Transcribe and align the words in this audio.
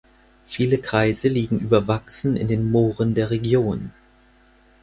Viele 0.47 0.79
Kreise 0.79 1.27
liegen 1.27 1.59
überwachsen 1.59 2.35
in 2.35 2.47
den 2.47 2.71
Mooren 2.71 3.13
der 3.13 3.29
Region. 3.29 3.91